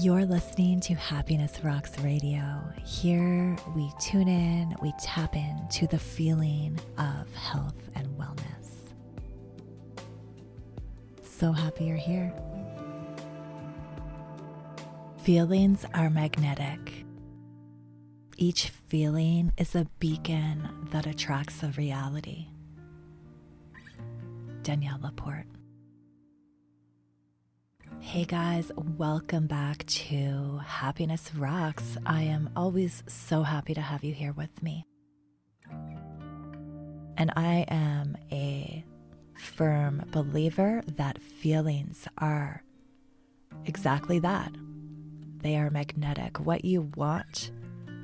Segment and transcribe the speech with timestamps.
[0.00, 2.62] You're listening to Happiness Rocks Radio.
[2.84, 8.92] Here we tune in, we tap into the feeling of health and wellness.
[11.24, 12.32] So happy you're here.
[15.24, 17.04] Feelings are magnetic.
[18.36, 22.46] Each feeling is a beacon that attracts a reality.
[24.62, 25.57] Danielle Laporte.
[28.08, 31.98] Hey guys, welcome back to Happiness Rocks.
[32.06, 34.86] I am always so happy to have you here with me.
[37.18, 38.82] And I am a
[39.34, 42.62] firm believer that feelings are
[43.66, 44.52] exactly that.
[45.42, 46.40] They are magnetic.
[46.40, 47.52] What you want,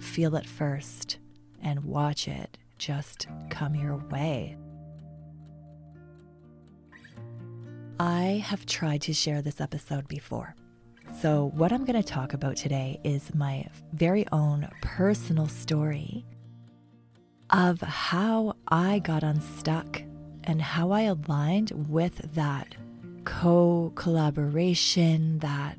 [0.01, 1.17] feel it first
[1.63, 4.59] and watch it just come your way.
[8.01, 10.57] I have tried to share this episode before.
[11.21, 16.25] So, what I'm going to talk about today is my very own personal story
[17.51, 20.03] of how I got unstuck
[20.43, 22.75] and how I aligned with that
[23.25, 25.79] co collaboration, that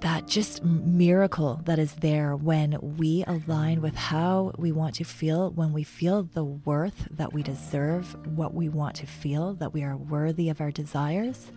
[0.00, 5.50] that just miracle that is there when we align with how we want to feel,
[5.50, 9.82] when we feel the worth that we deserve, what we want to feel, that we
[9.82, 11.50] are worthy of our desires,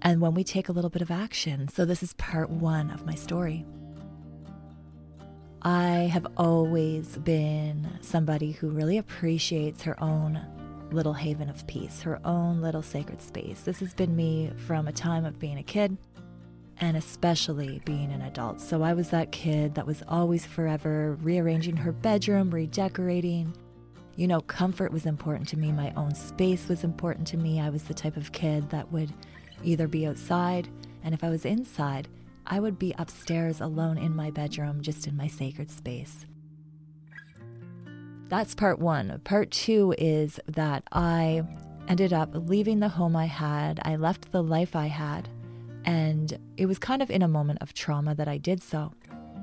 [0.00, 1.68] and when we take a little bit of action.
[1.68, 3.64] So, this is part one of my story.
[5.62, 10.40] I have always been somebody who really appreciates her own
[10.90, 13.60] little haven of peace, her own little sacred space.
[13.60, 15.96] This has been me from a time of being a kid
[16.82, 18.60] and especially being an adult.
[18.60, 23.56] So I was that kid that was always forever rearranging her bedroom, redecorating.
[24.16, 27.60] You know, comfort was important to me, my own space was important to me.
[27.60, 29.14] I was the type of kid that would
[29.62, 30.68] either be outside,
[31.04, 32.08] and if I was inside,
[32.48, 36.26] I would be upstairs alone in my bedroom, just in my sacred space.
[38.28, 39.20] That's part one.
[39.22, 41.44] Part two is that I
[41.86, 43.78] ended up leaving the home I had.
[43.84, 45.28] I left the life I had
[45.84, 48.92] and it was kind of in a moment of trauma that I did so.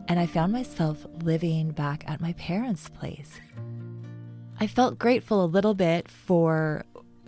[0.07, 3.39] And I found myself living back at my parents' place.
[4.59, 6.83] I felt grateful a little bit for,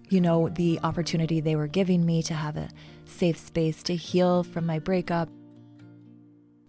[0.10, 2.70] you know, the opportunity they were giving me to have a
[3.06, 5.30] safe space to heal from my breakup.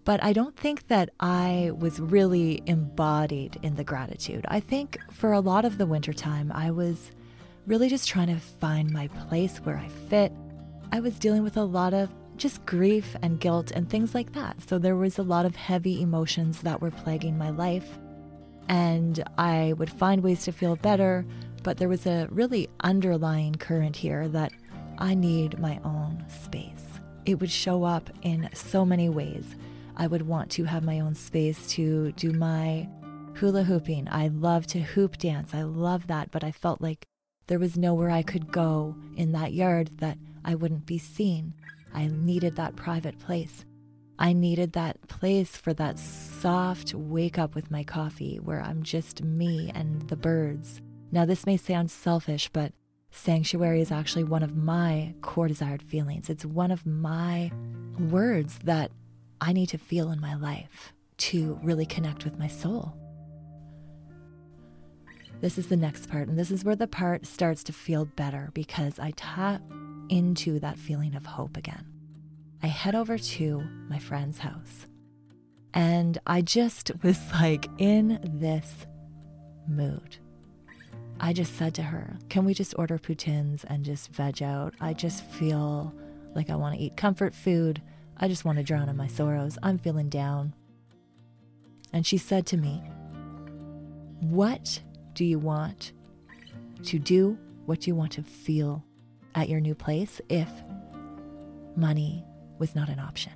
[0.05, 4.45] But I don't think that I was really embodied in the gratitude.
[4.49, 7.11] I think for a lot of the wintertime, I was
[7.65, 10.31] really just trying to find my place where I fit.
[10.91, 14.57] I was dealing with a lot of just grief and guilt and things like that.
[14.67, 17.99] So there was a lot of heavy emotions that were plaguing my life.
[18.69, 21.25] And I would find ways to feel better,
[21.63, 24.51] but there was a really underlying current here that
[24.97, 26.85] I need my own space.
[27.25, 29.55] It would show up in so many ways.
[29.95, 32.87] I would want to have my own space to do my
[33.35, 34.07] hula hooping.
[34.09, 35.53] I love to hoop dance.
[35.53, 37.05] I love that, but I felt like
[37.47, 41.53] there was nowhere I could go in that yard that I wouldn't be seen.
[41.93, 43.65] I needed that private place.
[44.19, 49.23] I needed that place for that soft wake up with my coffee where I'm just
[49.23, 50.81] me and the birds.
[51.11, 52.73] Now, this may sound selfish, but
[53.11, 56.29] sanctuary is actually one of my core desired feelings.
[56.29, 57.51] It's one of my
[57.99, 58.91] words that
[59.41, 62.95] I need to feel in my life to really connect with my soul.
[65.41, 68.49] This is the next part, and this is where the part starts to feel better
[68.53, 69.61] because I tap
[70.13, 71.87] into that feeling of hope again.
[72.61, 74.85] I head over to my friend's house.
[75.73, 78.85] And I just was like in this
[79.67, 80.17] mood.
[81.19, 84.75] I just said to her, Can we just order poutines and just veg out?
[84.79, 85.91] I just feel
[86.35, 87.81] like I want to eat comfort food.
[88.17, 89.57] I just want to drown in my sorrows.
[89.63, 90.53] I'm feeling down.
[91.91, 92.83] And she said to me,
[94.19, 94.79] What
[95.15, 95.91] do you want
[96.83, 97.35] to do?
[97.65, 98.85] What do you want to feel
[99.35, 100.49] at your new place if
[101.75, 102.23] money
[102.59, 103.33] was not an option.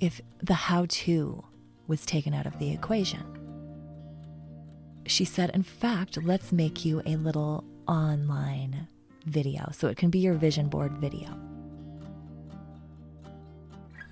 [0.00, 1.44] If the how to
[1.86, 3.22] was taken out of the equation,
[5.06, 8.86] she said, In fact, let's make you a little online
[9.26, 11.49] video so it can be your vision board video.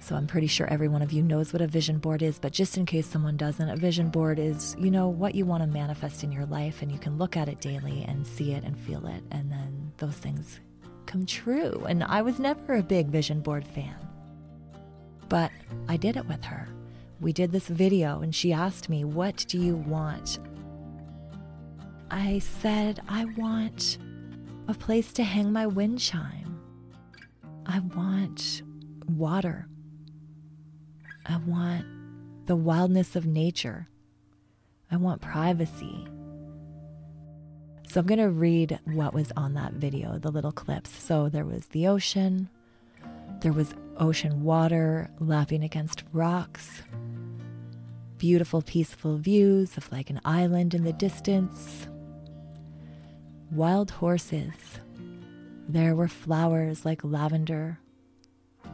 [0.01, 2.53] So I'm pretty sure every one of you knows what a vision board is, but
[2.53, 5.67] just in case someone doesn't, a vision board is, you know, what you want to
[5.67, 8.79] manifest in your life and you can look at it daily and see it and
[8.79, 10.61] feel it and then those things
[11.07, 11.85] come true.
[11.89, 13.97] And I was never a big vision board fan.
[15.29, 15.51] But
[15.89, 16.69] I did it with her.
[17.21, 20.39] We did this video and she asked me, What do you want?
[22.11, 23.99] I said, I want
[24.69, 26.61] a place to hang my wind chime.
[27.67, 28.63] I want
[29.09, 29.69] water.
[31.29, 31.85] I want
[32.47, 33.87] the wildness of nature.
[34.91, 36.07] I want privacy.
[37.87, 40.91] So I'm going to read what was on that video, the little clips.
[40.91, 42.49] So there was the ocean,
[43.41, 46.83] there was ocean water lapping against rocks,
[48.17, 51.87] beautiful, peaceful views of like an island in the distance,
[53.51, 54.55] wild horses.
[55.69, 57.81] There were flowers like lavender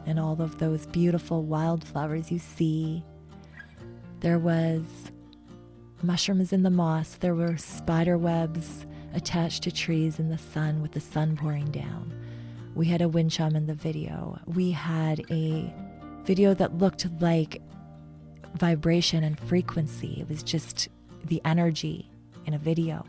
[0.05, 3.03] and all of those beautiful wildflowers you see.
[4.19, 4.83] There was
[6.01, 7.15] mushrooms in the moss.
[7.15, 12.13] There were spider webs attached to trees in the sun with the sun pouring down.
[12.75, 14.39] We had a wind chime in the video.
[14.45, 15.73] We had a
[16.23, 17.61] video that looked like
[18.55, 20.17] vibration and frequency.
[20.19, 20.89] It was just
[21.25, 22.09] the energy
[22.45, 23.05] in a video.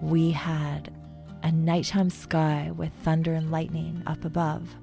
[0.00, 0.94] We had
[1.42, 4.74] a nighttime sky with thunder and lightning up above.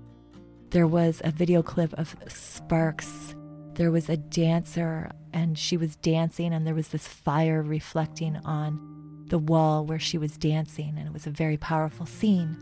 [0.70, 3.36] There was a video clip of sparks.
[3.76, 9.26] There was a dancer, and she was dancing, and there was this fire reflecting on
[9.30, 12.58] the wall where she was dancing, and it was a very powerful scene.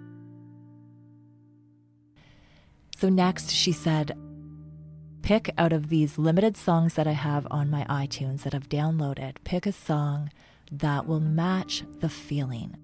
[2.95, 4.17] So, next, she said,
[5.23, 9.37] Pick out of these limited songs that I have on my iTunes that I've downloaded,
[9.43, 10.29] pick a song
[10.71, 12.77] that will match the feeling.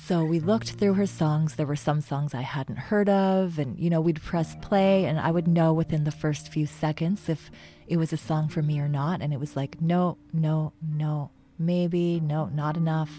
[0.00, 1.56] So we looked through her songs.
[1.56, 5.20] There were some songs I hadn't heard of, and you know, we'd press play, and
[5.20, 7.50] I would know within the first few seconds if
[7.86, 9.20] it was a song for me or not.
[9.20, 13.10] And it was like, no, no, no, maybe, no, not enough.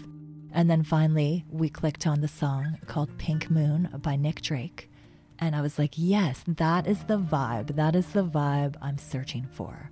[0.52, 4.90] And then finally, we clicked on the song called Pink Moon by Nick Drake.
[5.38, 7.76] And I was like, yes, that is the vibe.
[7.76, 9.90] That is the vibe I'm searching for.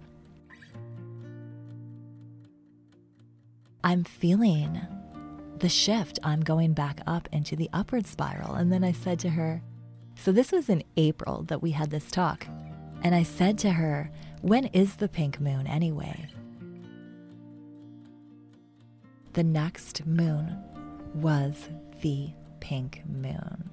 [3.84, 4.80] I'm feeling
[5.60, 8.54] the shift, I'm going back up into the upward spiral.
[8.54, 9.62] And then I said to her,
[10.16, 12.46] So this was in April that we had this talk.
[13.02, 14.10] And I said to her,
[14.42, 16.28] When is the pink moon anyway?
[19.34, 20.56] The next moon
[21.14, 21.68] was
[22.00, 22.30] the
[22.60, 23.70] pink moon.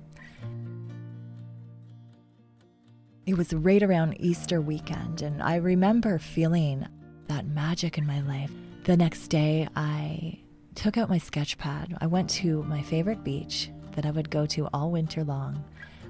[3.25, 6.85] It was right around Easter weekend, and I remember feeling
[7.27, 8.51] that magic in my life.
[8.83, 10.37] The next day, I
[10.75, 11.97] took out my sketch pad.
[12.01, 15.63] I went to my favorite beach that I would go to all winter long.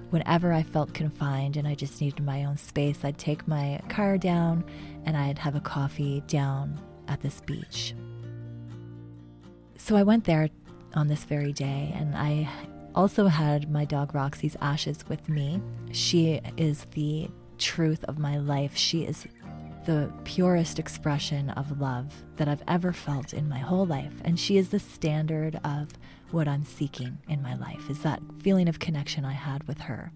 [0.10, 4.18] Whenever I felt confined and I just needed my own space, I'd take my car
[4.18, 4.64] down
[5.06, 7.96] and I'd have a coffee down at this beach.
[9.78, 10.50] So I went there
[10.96, 12.50] on this very day and I
[12.96, 15.62] also had my dog Roxy's ashes with me.
[15.92, 18.76] She is the truth of my life.
[18.76, 19.28] She is
[19.86, 24.14] the purest expression of love that I've ever felt in my whole life.
[24.24, 25.90] And she is the standard of
[26.32, 30.12] what I'm seeking in my life, is that feeling of connection I had with her.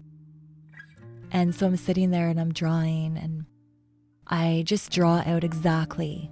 [1.30, 3.46] And so I'm sitting there and I'm drawing, and
[4.26, 6.30] I just draw out exactly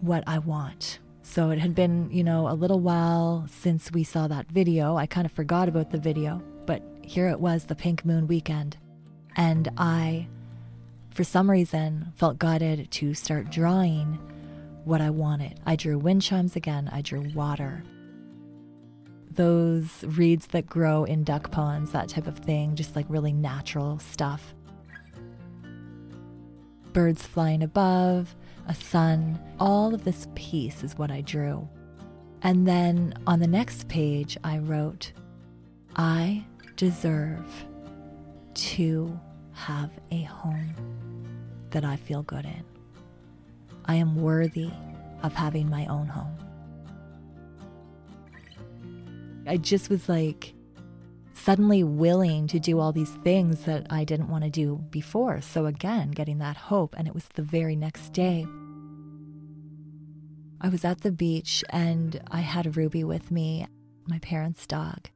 [0.00, 0.98] what I want.
[1.22, 4.96] So it had been, you know, a little while since we saw that video.
[4.96, 8.76] I kind of forgot about the video, but here it was the Pink Moon weekend.
[9.36, 10.28] And I
[11.14, 14.18] for some reason, felt guided to start drawing
[14.84, 15.60] what I wanted.
[15.64, 17.84] I drew wind chimes again, I drew water.
[19.30, 23.98] Those reeds that grow in duck ponds, that type of thing, just like really natural
[24.00, 24.54] stuff.
[26.92, 28.34] Birds flying above,
[28.66, 31.68] a sun, all of this piece is what I drew.
[32.42, 35.12] And then on the next page, I wrote,
[35.96, 36.44] I
[36.76, 37.46] deserve
[38.54, 39.18] to
[39.52, 40.74] have a home
[41.74, 42.64] that I feel good in.
[43.84, 44.70] I am worthy
[45.22, 46.36] of having my own home.
[49.46, 50.54] I just was like
[51.34, 55.42] suddenly willing to do all these things that I didn't want to do before.
[55.42, 56.94] So, again, getting that hope.
[56.96, 58.46] And it was the very next day.
[60.60, 63.66] I was at the beach and I had Ruby with me,
[64.08, 65.10] my parents' dog.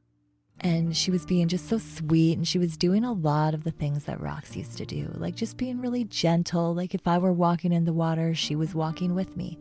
[0.61, 3.71] And she was being just so sweet and she was doing a lot of the
[3.71, 6.75] things that Rox used to do, like just being really gentle.
[6.75, 9.57] Like if I were walking in the water, she was walking with me.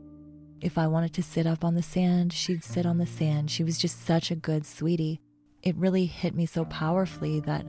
[0.61, 3.49] If I wanted to sit up on the sand, she'd sit on the sand.
[3.49, 5.21] She was just such a good sweetie.
[5.62, 7.64] It really hit me so powerfully that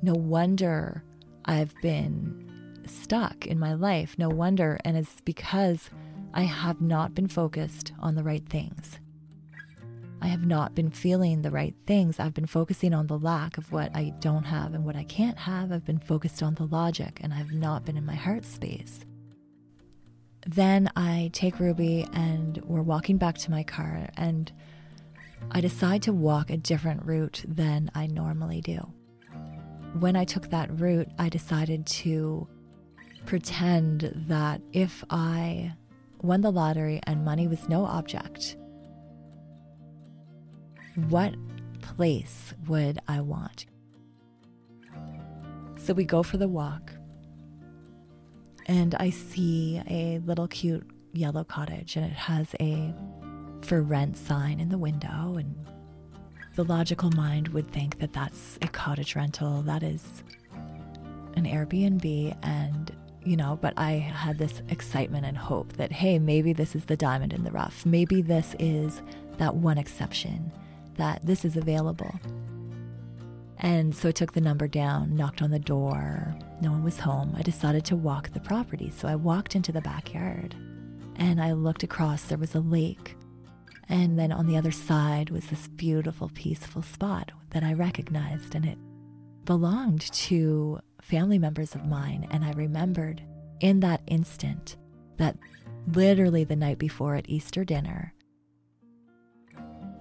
[0.00, 1.04] no wonder
[1.44, 4.14] I've been stuck in my life.
[4.18, 4.78] No wonder.
[4.84, 5.90] And it's because
[6.32, 8.98] I have not been focused on the right things.
[10.20, 12.18] I have not been feeling the right things.
[12.18, 15.38] I've been focusing on the lack of what I don't have and what I can't
[15.38, 15.70] have.
[15.70, 19.04] I've been focused on the logic and I've not been in my heart space.
[20.46, 24.50] Then I take Ruby and we're walking back to my car and
[25.50, 28.78] I decide to walk a different route than I normally do.
[29.94, 32.46] when I took that route, I decided to
[33.26, 35.74] pretend that if I
[36.22, 38.56] won the lottery and money was no object,
[41.08, 41.34] what
[41.80, 43.66] place would I want?
[45.76, 46.92] So we go for the walk,
[48.66, 52.94] and I see a little cute yellow cottage, and it has a
[53.62, 55.36] for rent sign in the window.
[55.36, 55.56] And
[56.56, 60.24] the logical mind would think that that's a cottage rental, that is
[61.36, 66.52] an Airbnb, and you know, but I had this excitement and hope that, hey, maybe
[66.52, 67.84] this is the diamond in the rough.
[67.84, 69.02] Maybe this is
[69.36, 70.50] that one exception,
[70.98, 72.20] that this is available.
[73.60, 76.36] And so I took the number down, knocked on the door.
[76.60, 77.34] No one was home.
[77.36, 78.90] I decided to walk the property.
[78.90, 80.54] So I walked into the backyard
[81.16, 82.22] and I looked across.
[82.22, 83.16] There was a lake.
[83.88, 88.54] And then on the other side was this beautiful, peaceful spot that I recognized.
[88.54, 88.78] And it
[89.44, 92.28] belonged to family members of mine.
[92.30, 93.22] And I remembered
[93.60, 94.76] in that instant
[95.16, 95.36] that
[95.92, 98.12] literally the night before at Easter dinner,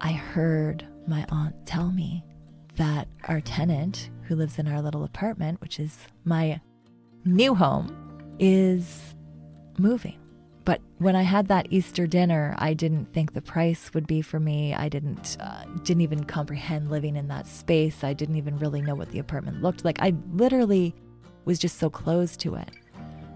[0.01, 2.23] I heard my aunt tell me
[2.75, 6.61] that our tenant who lives in our little apartment, which is my
[7.25, 9.15] new home, is
[9.77, 10.19] moving.
[10.65, 14.39] But when I had that Easter dinner, I didn't think the price would be for
[14.39, 14.73] me.
[14.73, 18.03] I didn't uh, didn't even comprehend living in that space.
[18.03, 20.01] I didn't even really know what the apartment looked like.
[20.01, 20.93] I literally
[21.45, 22.69] was just so close to it.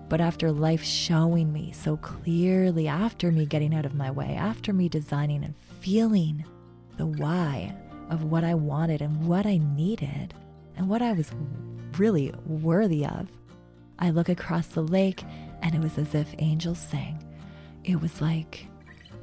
[0.09, 4.73] But after life showing me so clearly, after me getting out of my way, after
[4.73, 6.45] me designing and feeling
[6.97, 7.75] the why
[8.09, 10.33] of what I wanted and what I needed
[10.77, 11.31] and what I was
[11.97, 13.27] really worthy of,
[13.99, 15.23] I look across the lake
[15.61, 17.23] and it was as if angels sang.
[17.83, 18.67] It was like,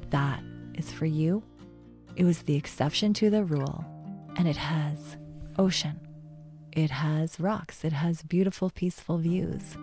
[0.09, 0.43] that
[0.75, 1.43] is for you.
[2.15, 3.85] It was the exception to the rule,
[4.35, 5.15] and it has
[5.57, 5.99] ocean.
[6.71, 7.85] It has rocks.
[7.85, 9.77] It has beautiful, peaceful views.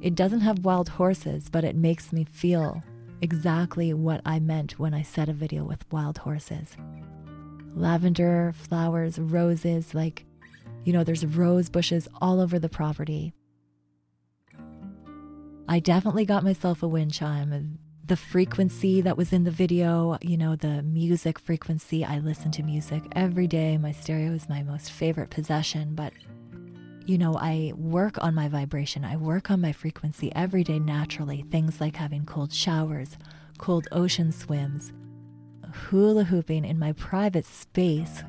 [0.00, 2.82] It doesn't have wild horses, but it makes me feel
[3.20, 6.76] exactly what I meant when I said a video with wild horses.
[7.74, 10.24] Lavender, flowers, roses, like,
[10.84, 13.32] you know, there's rose bushes all over the property.
[15.68, 17.78] I definitely got myself a wind chime.
[18.06, 22.06] The frequency that was in the video, you know, the music frequency.
[22.06, 23.76] I listen to music every day.
[23.76, 26.14] My stereo is my most favorite possession, but
[27.08, 29.02] you know, I work on my vibration.
[29.02, 31.42] I work on my frequency every day naturally.
[31.50, 33.16] Things like having cold showers,
[33.56, 34.92] cold ocean swims,
[35.72, 38.22] hula hooping in my private space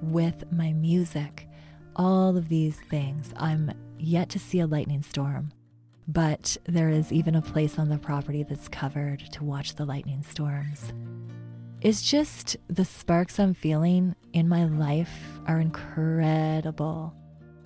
[0.00, 1.48] with my music.
[1.96, 3.34] All of these things.
[3.36, 5.52] I'm yet to see a lightning storm
[6.08, 10.22] but there is even a place on the property that's covered to watch the lightning
[10.22, 10.92] storms.
[11.80, 15.12] It's just the sparks I'm feeling in my life
[15.46, 17.14] are incredible.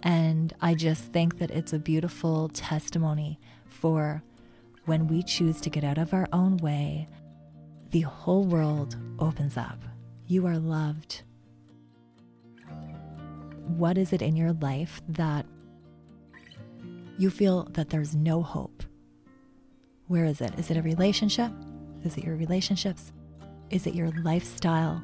[0.06, 4.22] And I just think that it's a beautiful testimony for
[4.84, 7.08] when we choose to get out of our own way,
[7.90, 9.80] the whole world opens up.
[10.28, 11.22] You are loved.
[13.66, 15.44] What is it in your life that
[17.18, 18.84] you feel that there's no hope.
[20.06, 20.56] Where is it?
[20.56, 21.50] Is it a relationship?
[22.04, 23.10] Is it your relationships?
[23.70, 25.02] Is it your lifestyle?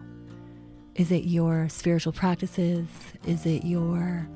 [0.94, 2.86] Is it your spiritual practices?
[3.26, 4.28] Is it your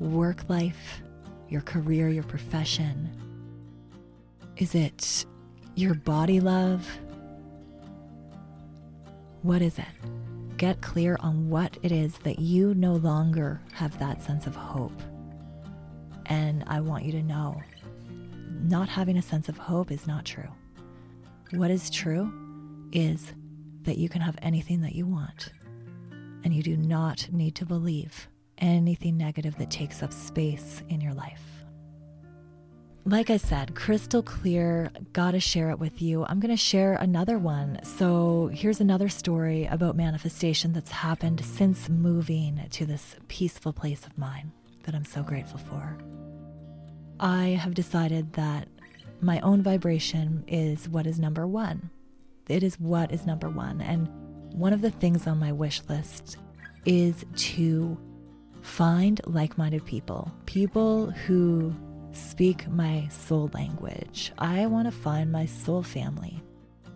[0.00, 1.02] work life,
[1.48, 3.08] your career, your profession?
[4.56, 5.26] Is it
[5.74, 6.88] your body love?
[9.42, 9.86] What is it?
[10.56, 15.00] Get clear on what it is that you no longer have that sense of hope.
[16.26, 17.62] And I want you to know
[18.62, 20.48] not having a sense of hope is not true.
[21.52, 22.32] What is true
[22.92, 23.32] is
[23.82, 25.52] that you can have anything that you want,
[26.44, 28.28] and you do not need to believe
[28.60, 31.42] anything negative that takes up space in your life.
[33.06, 36.24] Like I said, crystal clear, gotta share it with you.
[36.26, 37.80] I'm gonna share another one.
[37.82, 44.18] So, here's another story about manifestation that's happened since moving to this peaceful place of
[44.18, 44.52] mine
[44.84, 45.96] that I'm so grateful for.
[47.18, 48.68] I have decided that
[49.22, 51.90] my own vibration is what is number one.
[52.48, 53.80] It is what is number one.
[53.80, 54.08] And
[54.52, 56.36] one of the things on my wish list
[56.84, 57.98] is to
[58.62, 61.74] find like minded people, people who
[62.12, 64.32] speak my soul language.
[64.38, 66.42] I want to find my soul family,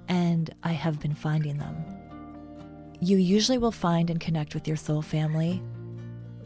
[0.08, 1.76] and I have been finding them.
[3.00, 5.62] You usually will find and connect with your soul family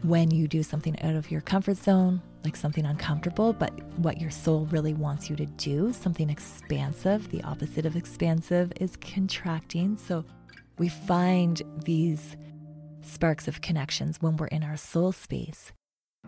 [0.03, 4.31] when you do something out of your comfort zone, like something uncomfortable, but what your
[4.31, 7.29] soul really wants you to do, something expansive.
[7.31, 9.97] The opposite of expansive is contracting.
[9.97, 10.23] So
[10.77, 12.37] we find these
[13.01, 15.71] sparks of connections when we're in our soul space.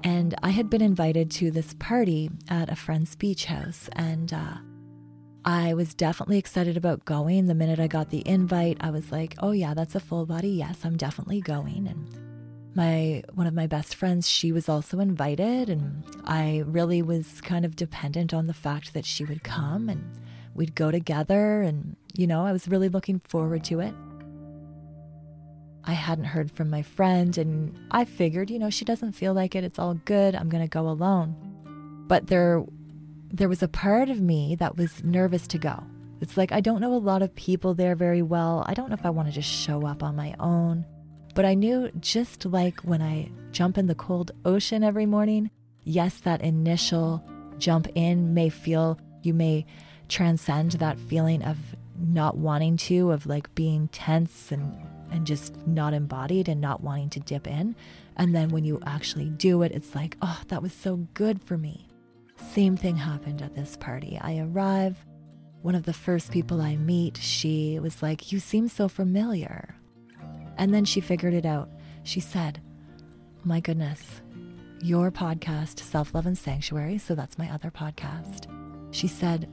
[0.03, 4.55] And I had been invited to this party at a friend's beach house, and uh,
[5.43, 7.45] I was definitely excited about going.
[7.45, 10.49] The minute I got the invite, I was like, "Oh yeah, that's a full body
[10.49, 12.07] yes, I'm definitely going." And
[12.73, 17.65] my one of my best friends, she was also invited, and I really was kind
[17.65, 20.03] of dependent on the fact that she would come and
[20.55, 23.93] we'd go together and you know, I was really looking forward to it.
[25.83, 29.55] I hadn't heard from my friend, and I figured, you know, she doesn't feel like
[29.55, 29.63] it.
[29.63, 30.35] It's all good.
[30.35, 31.35] I'm going to go alone.
[32.07, 32.63] But there,
[33.31, 35.83] there was a part of me that was nervous to go.
[36.19, 38.63] It's like, I don't know a lot of people there very well.
[38.67, 40.85] I don't know if I want to just show up on my own.
[41.33, 45.49] But I knew just like when I jump in the cold ocean every morning,
[45.83, 47.23] yes, that initial
[47.57, 49.65] jump in may feel, you may
[50.09, 51.57] transcend that feeling of
[51.97, 54.75] not wanting to, of like being tense and
[55.11, 57.75] and just not embodied and not wanting to dip in.
[58.17, 61.57] And then when you actually do it, it's like, oh, that was so good for
[61.57, 61.87] me.
[62.53, 64.17] Same thing happened at this party.
[64.21, 64.97] I arrive.
[65.61, 69.75] One of the first people I meet, she was like, You seem so familiar.
[70.57, 71.69] And then she figured it out.
[72.03, 72.59] She said,
[73.43, 74.21] My goodness,
[74.81, 78.47] your podcast, Self Love and Sanctuary, so that's my other podcast.
[78.91, 79.47] She said,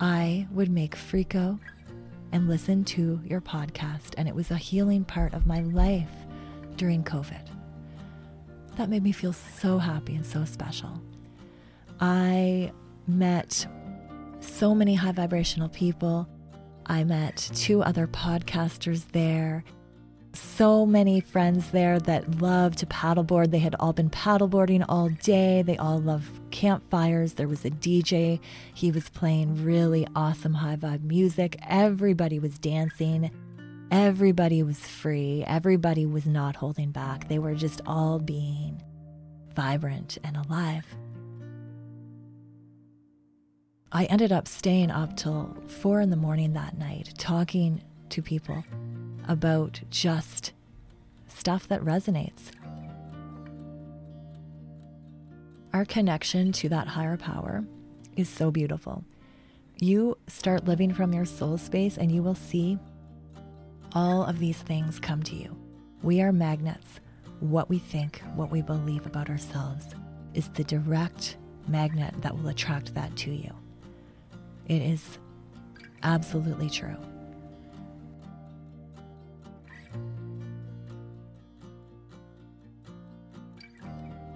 [0.00, 1.58] I would make Freako
[2.32, 6.10] and listen to your podcast, and it was a healing part of my life
[6.76, 7.46] during COVID.
[8.76, 11.00] That made me feel so happy and so special.
[12.00, 12.72] I
[13.06, 13.66] met
[14.40, 16.28] so many high vibrational people.
[16.86, 19.64] I met two other podcasters there
[20.40, 23.50] so many friends there that love to paddleboard.
[23.50, 25.62] They had all been paddleboarding all day.
[25.62, 27.34] They all love campfires.
[27.34, 28.40] There was a DJ.
[28.74, 31.58] He was playing really awesome high vibe music.
[31.68, 33.30] Everybody was dancing.
[33.90, 35.44] Everybody was free.
[35.46, 37.28] Everybody was not holding back.
[37.28, 38.82] They were just all being
[39.54, 40.86] vibrant and alive.
[43.92, 48.64] I ended up staying up till four in the morning that night talking to people
[49.28, 50.52] about just
[51.28, 52.50] stuff that resonates.
[55.72, 57.64] Our connection to that higher power
[58.16, 59.04] is so beautiful.
[59.78, 62.78] You start living from your soul space and you will see
[63.94, 65.56] all of these things come to you.
[66.02, 67.00] We are magnets.
[67.40, 69.86] What we think, what we believe about ourselves
[70.34, 71.36] is the direct
[71.68, 73.52] magnet that will attract that to you.
[74.68, 75.18] It is
[76.02, 76.96] absolutely true.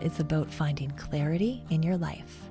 [0.05, 2.51] It's about finding clarity in your life.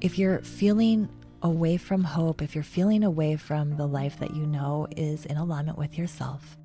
[0.00, 1.08] If you're feeling
[1.42, 5.36] away from hope, if you're feeling away from the life that you know is in
[5.36, 6.56] alignment with yourself,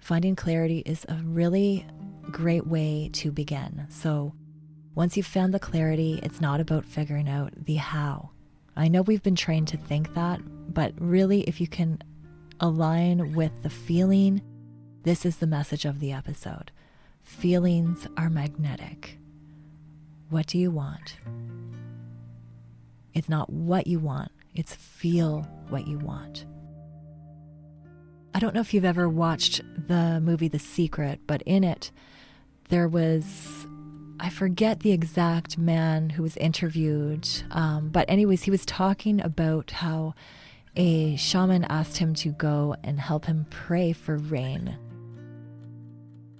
[0.00, 1.86] finding clarity is a really
[2.30, 3.86] great way to begin.
[3.90, 4.34] So,
[4.94, 8.30] once you've found the clarity, it's not about figuring out the how.
[8.76, 10.40] I know we've been trained to think that,
[10.72, 12.00] but really, if you can
[12.60, 14.40] align with the feeling,
[15.02, 16.70] this is the message of the episode.
[17.24, 19.18] Feelings are magnetic.
[20.28, 21.16] What do you want?
[23.14, 26.44] It's not what you want, it's feel what you want.
[28.34, 31.90] I don't know if you've ever watched the movie The Secret, but in it,
[32.68, 33.66] there was,
[34.20, 39.70] I forget the exact man who was interviewed, um, but, anyways, he was talking about
[39.70, 40.14] how
[40.76, 44.76] a shaman asked him to go and help him pray for rain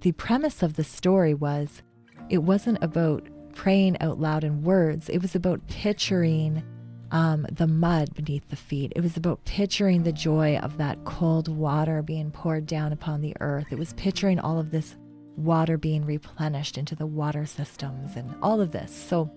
[0.04, 1.82] the premise of the story was
[2.28, 6.62] it wasn't about praying out loud in words, it was about picturing
[7.10, 8.92] um, the mud beneath the feet.
[8.94, 13.34] It was about picturing the joy of that cold water being poured down upon the
[13.40, 13.68] earth.
[13.70, 14.94] It was picturing all of this
[15.38, 18.94] water being replenished into the water systems and all of this.
[18.94, 19.30] So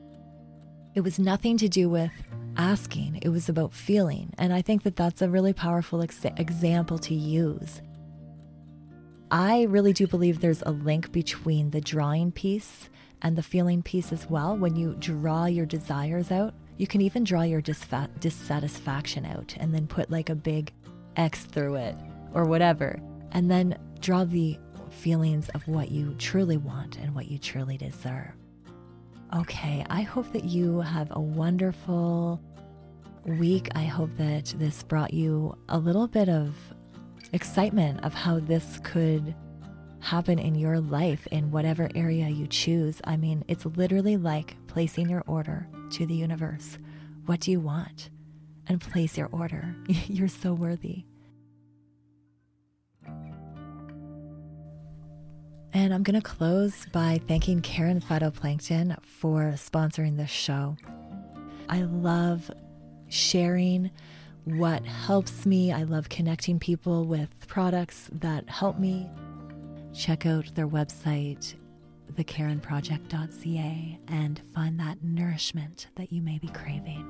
[0.95, 2.12] it was nothing to do with
[2.58, 4.34] asking, it was about feeling.
[4.38, 7.82] And I think that that's a really powerful ex- example to use
[9.30, 12.90] I really do believe there's a link between the drawing piece
[13.22, 14.56] and the feeling piece as well.
[14.56, 19.88] When you draw your desires out, you can even draw your dissatisfaction out and then
[19.88, 20.72] put like a big
[21.18, 21.96] X through it
[22.34, 23.00] or whatever.
[23.32, 24.58] And then draw the
[24.92, 28.32] feelings of what you truly want and what you truly deserve.
[29.36, 32.42] Okay, I hope that you have a wonderful
[33.26, 33.70] week.
[33.76, 36.56] I hope that this brought you a little bit of
[37.34, 39.36] excitement of how this could
[40.00, 43.02] happen in your life in whatever area you choose.
[43.04, 46.78] I mean, it's literally like placing your order to the universe.
[47.26, 48.10] What do you want?
[48.68, 49.76] And place your order.
[50.08, 51.06] You're so worthy.
[55.74, 60.76] And I'm going to close by thanking Karen Phytoplankton for sponsoring this show.
[61.70, 62.50] I love
[63.10, 63.92] sharing
[64.55, 65.71] what helps me.
[65.71, 69.10] I love connecting people with products that help me.
[69.93, 71.55] Check out their website,
[72.13, 77.05] thekarenproject.ca, and find that nourishment that you may be craving.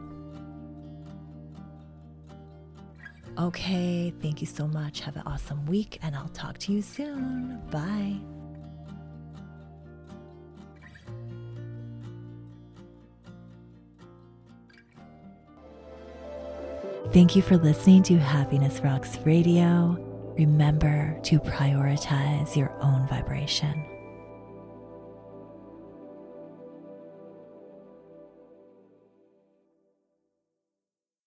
[3.38, 5.02] Okay, thank you so much.
[5.02, 7.62] Have an awesome week, and I'll talk to you soon.
[7.70, 8.18] Bye.
[17.18, 19.98] Thank you for listening to Happiness Rocks Radio.
[20.38, 23.97] Remember to prioritize your own vibration.